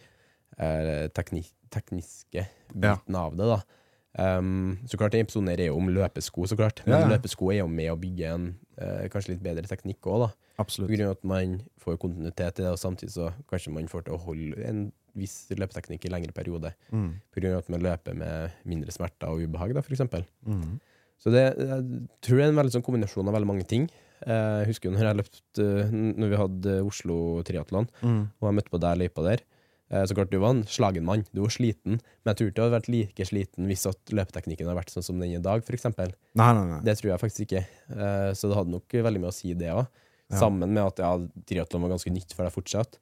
[0.57, 3.45] eh, tekni tekniske biten av det.
[3.45, 3.61] da.
[4.17, 6.81] Um, så klart, den episoden er jo om løpesko, så klart.
[6.87, 8.47] Men Ja, løpesko er jo med å bygge en
[8.81, 10.29] uh, kanskje litt bedre teknikk òg, da.
[10.57, 10.89] På Absolutt.
[10.89, 11.51] grunn av at man
[11.83, 14.79] får kontinuitet i det, og samtidig så kanskje man får til å holde en
[15.17, 16.73] viss løpeteknikk i lengre periode.
[16.91, 17.11] Mm.
[17.33, 20.25] På grunn av at man løper med mindre smerter og ubehag, da, eksempel.
[20.49, 20.79] Mm.
[21.21, 21.85] Så det, jeg
[22.25, 23.87] tror det er en veldig sånn kombinasjon av veldig mange ting.
[24.25, 28.23] Eh, Jeg husker jo når jeg løpte eh, Når vi hadde Oslo triatlon, Mm.
[28.41, 29.43] og jeg møtte på deg i løypa der.
[29.89, 32.55] Eh, Så klart du var en slagen mann, du var sliten, men jeg tror ikke
[32.57, 35.63] du hadde vært like sliten hvis at løpeteknikken hadde vært sånn som den i dag,
[35.63, 35.85] f.eks.
[36.35, 36.81] Nei, nei.
[36.83, 37.63] Det tror jeg faktisk ikke.
[37.95, 39.85] Eh, Så det hadde nok veldig mye å si, det òg.
[40.29, 40.39] Ja.
[40.41, 41.13] Sammen med at ja,
[41.47, 42.97] triatlon var ganske nytt for deg fortsatt.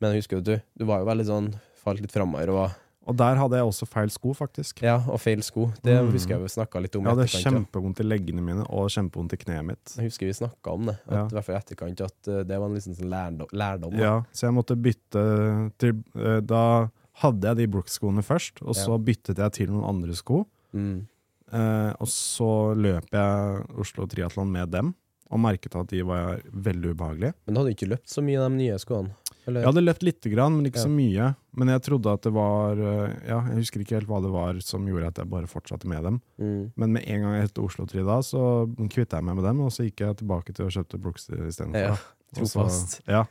[0.00, 1.50] Men jeg husker at du, du var jo veldig sånn
[1.82, 2.76] falt litt framover og var
[3.10, 4.82] Og der hadde jeg også feil sko, faktisk.
[4.86, 5.66] Ja, og feil sko.
[5.82, 6.12] Det Mm.
[6.14, 7.04] husker jeg vi snakka litt om.
[7.04, 9.96] Jeg hadde etterkant, kjempevondt i leggene mine og kjempevondt i kneet mitt.
[9.96, 11.24] Jeg husker vi snakka om det, at, Ja.
[11.26, 13.48] i hvert fall i etterkant, at eh, det var en liksom sånn lærdom.
[13.52, 13.98] lærdom.
[13.98, 16.88] Ja, så jeg måtte bytte til eh, Da
[17.20, 20.46] hadde jeg de Brooks-skoene først, og så byttet jeg til noen andre sko.
[20.72, 21.06] Mm.
[21.52, 24.94] Eh, og så løp jeg Oslo Triatlon med dem,
[25.30, 27.34] og merket at de var veldig ubehagelige.
[27.46, 29.10] Men du hadde ikke løpt så mye i de nye skoene?
[29.50, 29.60] Eller?
[29.64, 30.86] Jeg hadde løpt lite grann, men ikke Ja.
[30.86, 31.28] så mye.
[31.60, 34.60] Men jeg trodde at det var eh, Ja, jeg husker ikke helt hva det var
[34.64, 36.20] som gjorde at jeg bare fortsatte med dem.
[36.40, 36.62] Mm.
[36.76, 38.44] Men med en gang jeg het Oslo Tri da, så
[38.88, 41.90] kvittet jeg meg med dem, og så gikk jeg tilbake til å kjøpte Brooks istedenfor.
[41.90, 41.96] Ja,
[42.38, 43.00] trofast.
[43.10, 43.24] Ja.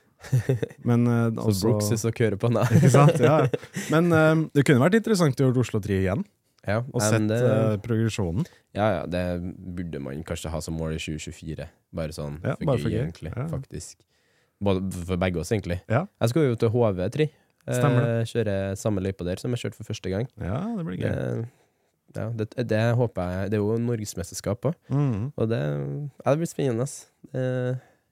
[0.83, 2.59] Men eh, Så også- Brooks er så kører på den.
[2.77, 3.19] Ikke sant?
[3.23, 3.37] Ja.
[3.93, 6.25] Men uh, det kunne vært interessant å gjøre Oslo 3 igjen,
[6.67, 8.43] Ja, og sett det, uh, progresjonen.
[8.75, 9.21] ja, ja, det
[9.55, 11.69] burde man kanskje ha som mål i 2024.
[11.95, 12.99] Bare sånn Ja, for, bare gøy, for gøy.
[13.05, 13.31] egentlig.
[13.33, 13.47] Ja.
[13.47, 13.95] Faktisk.
[14.61, 15.79] Både for begge oss, egentlig.
[15.89, 16.05] Ja.
[16.21, 17.29] Jeg skal jo til HV3.
[17.69, 20.25] Stemmer Eh, kjøre samme løypa der som jeg kjørte for første gang.
[20.41, 21.45] Ja, det blir Det, gøy.
[22.17, 24.75] ja, det, det håper jeg Det er jo norgesmesterskap òg.
[24.89, 25.31] mm.
[25.37, 26.87] Og det, ja, det blir spennende.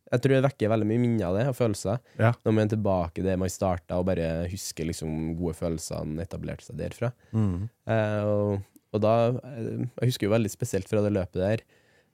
[0.07, 1.97] Jeg tror det vekker veldig mye minner av det, og følelser.
[2.21, 2.29] Ja.
[2.45, 6.77] Når man er tilbake der man starta, og bare husker liksom gode følelsene etablerte seg
[6.79, 7.09] derfra.
[7.35, 7.65] Mm.
[7.91, 8.61] Eh, og,
[8.95, 11.65] og da eh, Jeg husker jo veldig spesielt fra det løpet der.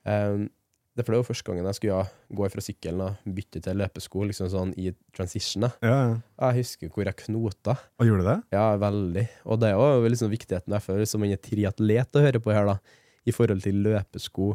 [0.10, 0.48] Eh,
[0.93, 2.03] det var jo første gangen jeg skulle ja,
[2.38, 5.65] gå fra sykkelen og bytte til løpesko, liksom sånn i transition.
[5.82, 6.12] Ja, ja.
[6.45, 7.75] Jeg husker hvor jeg knota.
[7.97, 8.36] Og gjorde det?
[8.53, 9.23] Ja, veldig.
[9.49, 12.77] Og det er jo liksom viktigheten derfor, som en triatlet å høre på her, da,
[13.25, 14.51] i forhold til løpesko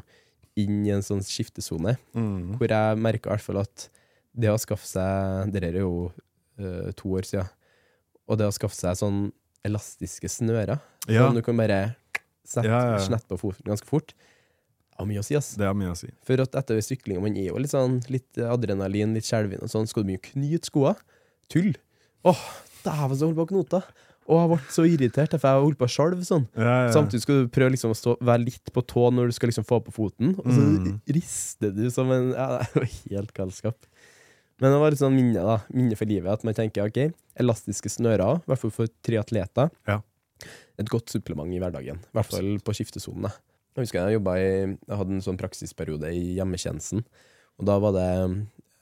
[0.59, 2.57] inn i en sånn skiftesone, mm.
[2.59, 3.89] hvor jeg merka i hvert fall at
[4.39, 6.11] det å skaffe seg Det er jo
[6.61, 7.51] eh, to år siden.
[8.29, 9.29] Og det å skaffe seg sånn
[9.67, 11.97] elastiske snører, Ja, som du kan bare
[12.47, 13.05] sette Ja, ja, ja.
[13.05, 14.15] snett på foten ganske fort,
[14.99, 15.53] har mye å si, ass.
[15.59, 16.09] det har mye å si.
[16.27, 19.87] For at etter syklinga, man er jo litt sånn litt adrenalin, litt skjelven og sånn,
[19.89, 20.97] skal du mye knyte skoa?
[21.53, 21.73] Tull!
[22.27, 22.41] Åh,
[22.85, 23.83] dæven, så holdt på å knote!
[24.29, 26.43] Og jeg ble så irritert, for jeg holdt på å skjelve sånn.
[26.59, 26.91] Ja, ja.
[26.93, 29.65] Samtidig skal du prøve liksom å stå, være litt på tå når du skal liksom
[29.65, 30.99] få på foten, og så Mm.
[31.17, 33.77] rister du som en Ja, det var helt galskap.
[34.61, 35.57] Men det var et sånn minne, da.
[35.73, 36.29] Minne for livet.
[36.33, 39.71] At man tenker OK, elastiske snører, i hvert fall for triatleter.
[39.87, 40.01] Ja.
[40.79, 41.97] Et godt supplement i hverdagen.
[42.03, 43.33] I hvert fall på skiftesonen.
[43.79, 47.05] Jeg husker jeg i Jeg hadde en sånn praksisperiode i hjemmetjenesten,
[47.59, 48.07] og da var det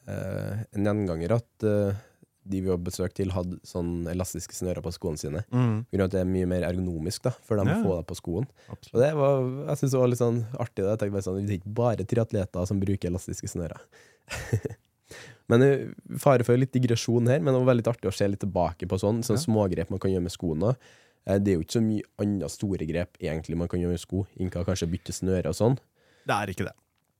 [0.08, 1.98] eh, en gjenganger at eh,
[2.46, 5.42] de vi var besøkt til, hadde sånn elastiske snører på skoene sine.
[5.50, 7.76] Mm, På grunn av at det er mye mer ergonomisk da, for dem Ja.
[7.80, 8.46] å få det på skoen.
[8.70, 9.40] Og det var,
[9.72, 10.84] jeg synes det var litt sånn artig.
[10.84, 10.92] Da.
[10.94, 13.82] Jeg tenkte bare sånn, Det er ikke bare triatleter som bruker elastiske snører.
[15.50, 15.82] men eh,
[16.22, 18.98] Fare for litt digresjon her, men det var veldig artig å se litt tilbake på
[19.02, 19.42] sånn, sånn Ja.
[19.44, 20.70] smågrep man kan gjøre med skoene.
[20.72, 20.94] Eh,
[21.26, 24.26] Det er jo ikke så mye andre store grep egentlig man kan gjøre med sko,
[24.38, 25.78] Inka kanskje bytte snøre og sånn.
[26.26, 26.74] Det er ikke det.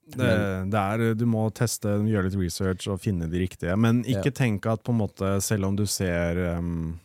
[0.07, 0.29] Det,
[0.71, 3.75] det er, du må teste, gjøre litt research og finne de riktige.
[3.77, 4.37] Men ikke Ja.
[4.39, 7.01] tenk at på en måte, selv om du ser um,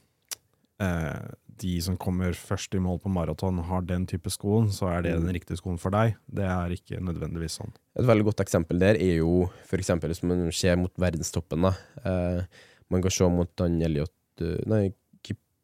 [0.80, 1.20] eh,
[1.62, 5.16] de som kommer først i mål på maraton, har den type skoen, så er det
[5.18, 5.26] Mm.
[5.26, 6.16] den riktige skoen for deg.
[6.32, 7.74] Det er ikke nødvendigvis sånn.
[7.98, 11.62] Et veldig godt eksempel der er jo for eksempel hvis man ser mot verdenstoppen.
[11.62, 11.74] da.
[12.06, 12.44] Eh,
[12.90, 14.10] man kan se mot han Elliot
[14.42, 14.94] eh, Nei,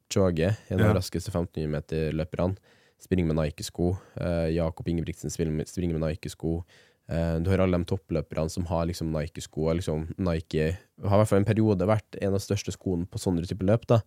[0.10, 0.94] Kipchoge, en av Ja.
[0.94, 2.58] raskeste 1500-meterløperne.
[3.00, 3.98] Springer med Nike-sko.
[4.20, 6.64] Uh, Jakob Ingebrigtsen springer med, Nike-sko.
[7.10, 9.74] Uh, du har alle de toppløperne som har liksom Nike-sko.
[9.76, 13.18] Liksom Nike har i hvert fall en periode vært en av de største skoene på
[13.20, 13.86] sånne typer løp.
[13.88, 14.02] da.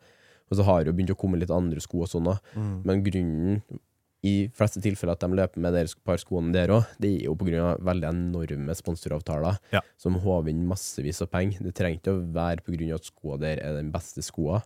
[0.50, 2.40] Og så har det jo begynt å komme litt andre sko og sånn òg.
[2.84, 3.62] Men grunnen
[4.22, 7.34] i fleste tilfeller at de løper med deres par skoene der òg, det er jo
[7.36, 7.78] pga.
[7.78, 9.80] veldig enorme sponsoravtaler Ja.
[9.96, 11.62] som håver inn massevis av penger.
[11.62, 12.94] Det trenger ikke å være pga.
[12.96, 14.62] at skoene der er den beste skoa.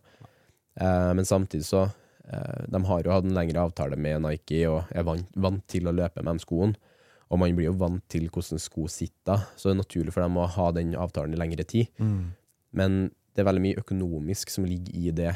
[0.81, 4.91] Eh, men samtidig så eh, De har jo hatt en lengre avtale med Nike og
[4.91, 6.93] er vant, vant til å løpe med de skoene.
[7.33, 10.37] Og man blir jo vant til hvordan sko sitter, så det er naturlig for dem
[10.37, 11.89] å ha den avtalen i lengre tid.
[12.75, 15.33] Men det er veldig mye økonomisk som ligger i det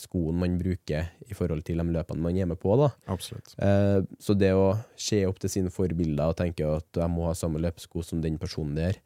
[0.00, 2.74] skoen man bruker i forhold til de løpene man er med på.
[2.80, 2.90] da.
[3.12, 3.54] Absolutt.
[3.58, 7.34] Eh, så det å se opp til sine forbilder og tenke at jeg må ha
[7.38, 8.98] samme løpesko som den personen der,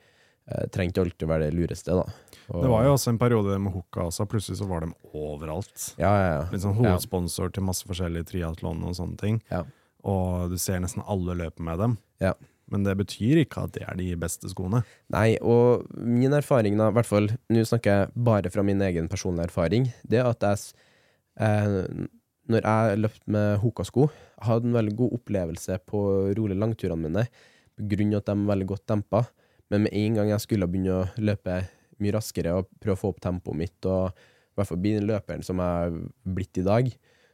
[0.46, 1.98] eh, trenger ikke alltid å være det lureste.
[1.98, 2.04] da.
[2.50, 4.26] Og, Det var jo også en periode med Hooka også.
[4.30, 5.90] Plutselig så var de overalt.
[6.00, 6.46] Ja, ja, ja.
[6.50, 9.38] Litt sånn hovedsponsor til masse forskjellige triatlon og sånne ting.
[9.52, 9.62] Ja.
[10.10, 11.98] Og du ser nesten alle løpe med dem.
[12.22, 12.34] Ja.
[12.70, 14.84] Men det betyr ikke at det er de beste skoene.
[15.10, 19.10] Nei, og min erfaring, da, i hvert fall Nå snakker jeg bare fra min egen
[19.10, 19.88] personlige erfaring.
[20.06, 20.62] Det at jeg
[21.42, 22.06] eh,
[22.50, 24.08] Når jeg løpte med Hoka-sko,
[24.46, 26.00] hadde en veldig god opplevelse på
[26.38, 27.26] rolig langturene mine,
[27.78, 29.20] på grunn av at de er veldig godt dempa.
[29.70, 31.60] Men med en gang jeg skulle begynne å løpe
[32.04, 35.08] mye raskere og prøve å få opp tempoet mitt, og i hvert fall bli den
[35.08, 35.98] løperen som jeg er
[36.36, 36.90] blitt i dag,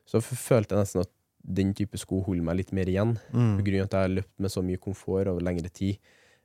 [0.07, 1.13] så følte jeg nesten at
[1.47, 3.17] den type sko holder meg litt mer igjen.
[3.59, 5.99] På grunn av at jeg har løpt med så mye komfort over lengre tid.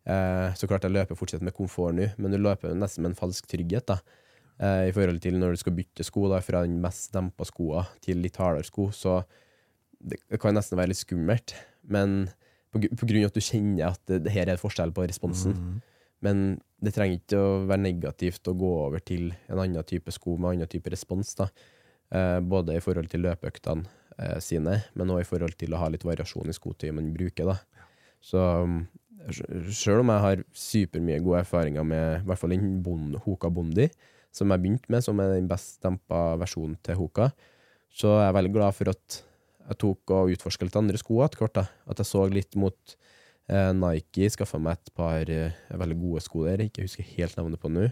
[0.06, 3.20] Eh, så klart jeg løper fortsatt med komfort nå, men du løper nesten med en
[3.20, 3.90] falsk trygghet.
[3.90, 4.00] da.
[4.62, 7.88] Eh, I forhold til når du skal bytte sko da, fra den mest dempa skoa
[8.02, 9.22] til litt hardere sko, så
[10.02, 11.56] det, kan nesten være litt skummelt.
[11.82, 12.30] Men
[12.74, 15.56] på, på grunn av at du kjenner at det, det her er forskjell på responsen.
[16.26, 20.38] Men det trenger ikke å være negativt å gå over til en annen type sko
[20.38, 21.34] med annen type respons.
[21.38, 21.50] da.
[22.12, 23.86] Eh, både i forhold til løpeøktene
[24.18, 27.54] eh, sine, men òg i forhold til å ha litt variasjon i skotøyet man bruker.
[27.54, 27.88] da.
[28.22, 28.84] Så um,
[29.32, 33.88] sjøl om jeg har supermye gode erfaringer med i hvert fall den bond, Hoka Bondi,
[34.32, 37.32] som jeg begynte med, som er den best dempa versjonen til Hoka,
[37.92, 39.22] så er jeg veldig glad for at
[39.72, 41.58] jeg tok og utforska litt andre sko etter hvert.
[41.58, 41.66] da.
[41.92, 42.96] At jeg så litt mot
[43.50, 47.72] Nike, skaffa meg et par eh, veldig gode sko der, ikke husker helt navnet på
[47.72, 47.90] nå.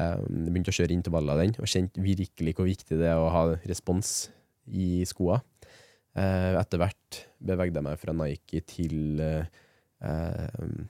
[0.00, 3.32] Um, begynte å kjøre intervaller av den, og kjente virkelig hvor viktig det er å
[3.34, 4.30] ha respons
[4.70, 5.40] i skoa.
[6.18, 9.60] Eh, etter hvert bevegde jeg meg fra Nike til eh,
[10.02, 10.80] eh,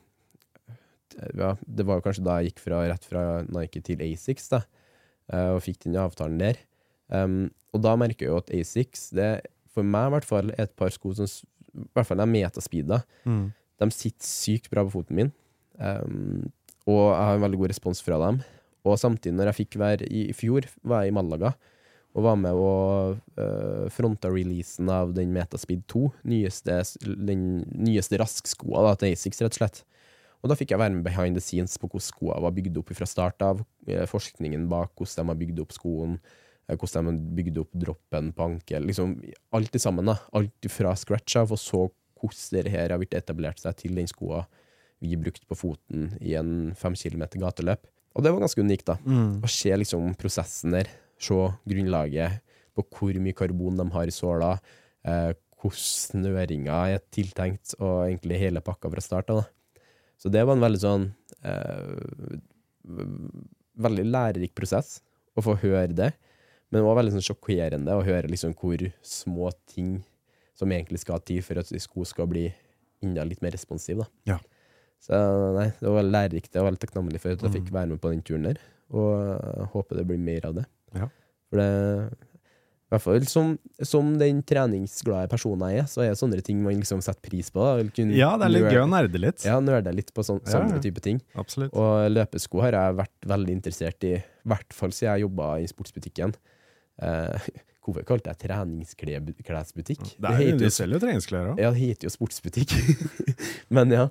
[1.36, 4.62] ja, Det var kanskje da jeg gikk fra, rett fra Nike til Asics, da,
[5.32, 6.60] eh, og fikk den avtalen der.
[7.10, 9.30] Um, og da merker jeg jo at Asics, det,
[9.74, 13.02] for meg i hvert fall, er et par sko som I hvert fall er metaspeeda.
[13.28, 13.50] Mm.
[13.80, 15.34] De sitter sykt bra på foten min,
[15.80, 16.48] um,
[16.88, 18.40] og jeg har en veldig god respons fra dem.
[18.84, 21.54] Og samtidig, når jeg fikk være i, i fjor, var jeg i Malaga
[22.10, 28.82] og var med og uh, fronta releasen av den Metaspeed 2, nyeste, den nyeste raskskoa
[28.88, 29.82] da, til Asics, rett og slett.
[30.40, 32.92] Og da fikk jeg være med behind the scenes på hvordan skoene var bygd opp
[32.96, 36.18] fra start av, eh, forskningen bak hvordan de har bygd opp skoen,
[36.66, 39.18] eh, hvordan de har bygd opp droppen på ankel, liksom
[39.52, 41.86] alt i sammen da, alt fra scratch av, og så
[42.20, 44.44] hvordan det her har blitt etablert seg til den skoa
[45.00, 47.86] vi brukte på foten i en fem kilometer gateløp.
[48.14, 48.98] Og det var ganske unikt da,
[49.40, 51.36] å se liksom prosessen der, se
[51.68, 52.40] grunnlaget
[52.76, 54.58] på hvor mye karbon de har i såla,
[55.04, 59.44] eh, hvordan snøringa er tiltenkt, og egentlig hele pakka fra start av.
[60.20, 61.10] Så det var en veldig sånn
[61.44, 62.40] eh,
[63.80, 64.98] Veldig lærerik prosess
[65.38, 66.08] å få høre det,
[66.68, 70.00] men det var veldig sånn sjokkerende å høre liksom hvor små ting
[70.60, 72.46] som egentlig skal ha tid for at sko skal bli
[73.04, 74.02] enda litt mer responsiv.
[74.04, 74.08] da.
[74.34, 74.38] Ja.
[75.00, 75.16] Så
[75.56, 76.50] nei, det var veldig lærerikt.
[76.52, 78.58] Jeg var veldig takknemlig for at jeg fikk være med på den turen der,
[78.92, 80.66] og jeg håper det blir mer av det.
[80.98, 81.06] Ja.
[81.48, 81.70] For det,
[82.90, 83.54] I hvert fall som,
[83.86, 87.48] som den treningsglade personen jeg er, så er det sånne ting man liksom setter pris
[87.54, 87.64] på.
[87.96, 89.46] Kunne Ja, det er litt gøy å nerde litt.
[89.46, 91.22] Ja, nerde litt på sån, Ja, sånne type ting.
[91.40, 91.72] Absolutt.
[91.72, 95.70] Og løpesko har jeg vært veldig interessert i, i hvert fall siden jeg jobba i
[95.70, 96.34] sportsbutikken.
[97.00, 97.50] Eh,
[97.84, 100.02] hvorfor kalte jeg treningsklesbutikk?
[100.20, 101.62] Det heter jo, selger jo treningsklær òg.
[101.62, 102.74] ja, det heter jo sportsbutikk.
[103.74, 104.08] Men ja,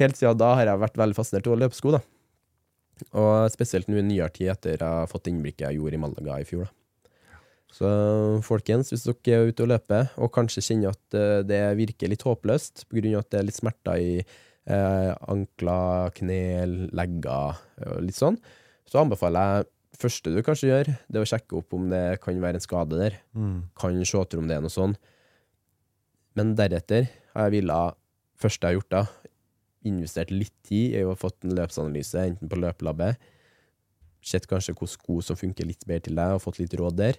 [0.00, 1.94] helt siden da har jeg vært veldig fascinert av løpesko.
[1.98, 2.02] da.
[3.14, 6.40] Og spesielt nå i nyere tid, etter jeg har fått innblikket jeg gjorde i Malaga
[6.42, 6.66] i fjor.
[6.66, 6.74] da.
[7.68, 7.88] Så
[8.46, 12.24] folkens, hvis dere er ute og løper, og kanskje kjenner at eh, det virker litt
[12.24, 13.18] håpløst pga.
[13.20, 18.40] at det er litt smerter i eh, ankler, knel, legger og litt sånn,
[18.88, 22.40] så anbefaler jeg første du kanskje gjør, det er å sjekke opp om det kan
[22.42, 23.16] være en skade der.
[23.34, 23.62] Mm.
[23.78, 24.96] Kan se etter om det er noe sånn.
[26.38, 27.78] Men deretter har jeg villa
[28.38, 29.02] første jeg har gjort da,
[29.88, 33.16] investert litt tid i å ha fått en løpsanalyse, enten på løpelabbet,
[34.22, 37.18] sett kanskje hvilke sko som funker litt bedre til deg, og fått litt råd der,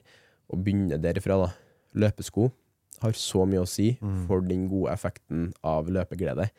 [0.51, 1.49] og begynne derifra da.
[1.99, 2.49] Løpesko
[3.01, 4.27] har så mye å si Mm.
[4.27, 6.49] for den gode effekten av løpeglede.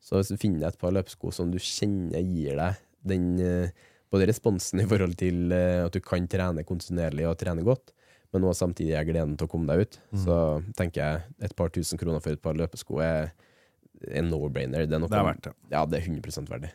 [0.00, 3.70] Så hvis du finner et par løpesko som du kjenner gir deg den eh,
[4.10, 7.92] både responsen i forhold til eh, at du kan trene kontinuerlig og trene godt,
[8.32, 10.24] men også samtidig er gleden til å komme deg ut, Mm.
[10.24, 10.36] så
[10.78, 13.32] tenker jeg et par tusen kroner for et par løpesko er
[14.10, 14.86] en no-brainer.
[14.86, 15.52] Det Det er verdt det.
[15.70, 16.70] Ja, det er 100 verdig.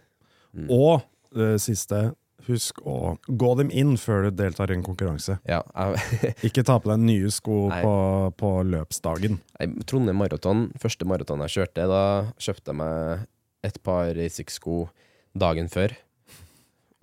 [0.55, 0.67] Mm.
[0.69, 1.01] Og
[1.33, 2.13] det siste,
[2.47, 5.39] husk å gå dem inn før du deltar i en konkurranse.
[5.49, 7.93] Ja, jeg, Ikke ta på deg nye sko på,
[8.37, 9.39] på løpsdagen.
[9.59, 12.03] jeg- Trondheim Maraton, første maraton jeg kjørte, da
[12.37, 13.25] kjøpte jeg meg
[13.63, 14.89] et par Asics-sko
[15.35, 15.95] dagen før,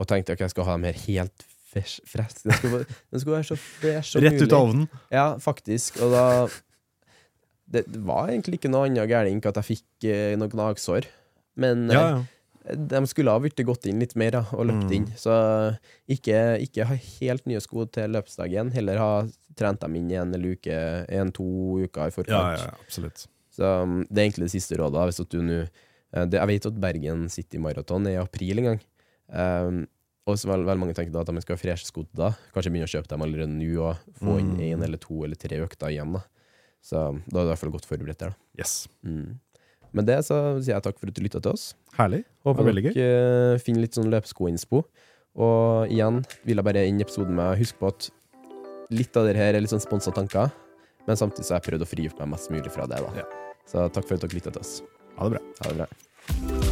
[0.03, 2.43] og tenkte ok, jeg skal ha dem her helt fresh, fresh.
[2.45, 4.89] Den skulle, den skulle være så fresh som Rett ut av ovnen.
[5.15, 6.03] Ja, faktisk.
[6.05, 6.27] Og da
[7.73, 11.07] Det var egentlig ikke noe annet gærent enn at jeg fikk eh, noen gnagsår.
[11.57, 12.75] Men eh, Ja, ja.
[12.77, 14.93] de skulle ha blitt gått inn litt mer da, og løpt Mm.
[14.99, 15.07] inn.
[15.17, 15.33] Så
[16.11, 18.73] ikke, ikke ha helt nye sko til løpsdagen.
[18.77, 19.13] Heller ha
[19.57, 20.77] trent dem inn i en eller uke,
[21.09, 21.49] en-to
[21.87, 22.61] uker i Ja, forkant.
[22.61, 23.27] ja, absolutt.
[23.53, 25.09] Så um, det er egentlig det siste rådet.
[25.09, 28.65] Hvis at du nå eh, Jeg vet at Bergen City Marathon er i april en
[28.75, 28.81] gang.
[29.33, 29.87] Um,
[30.29, 32.29] og så vel, vel mange tenker da at de skal ha freshe sko til da.
[32.55, 34.61] Kanskje begynne å kjøpe dem allerede nå og få inn Mm.
[34.69, 36.13] én eller to eller tre økter igjen.
[36.13, 36.21] da.
[36.83, 36.99] Så
[37.31, 38.31] da er du i hvert fall godt forberedt der.
[38.31, 38.37] da.
[38.59, 38.89] Yes.
[39.05, 39.39] Mm.
[39.93, 41.75] Med det så sier jeg takk for at du lytta til oss.
[41.99, 42.25] Herlig.
[42.47, 42.97] Håper veldig gøy.
[42.97, 44.85] eh, finner litt sånn løpeskoinnspo.
[45.37, 48.11] Og igjen vil jeg bare inn i episoden med å huske på at
[48.91, 50.53] litt av det her er litt sånn sponsa tanker,
[51.07, 52.97] men samtidig så har jeg prøvd å frigjøre meg mest mulig fra det.
[53.01, 53.13] da.
[53.17, 53.25] Ja.
[53.67, 54.83] Så takk for at dere lytta til oss.
[55.19, 55.43] Ha det bra.
[55.63, 56.72] Ha det bra.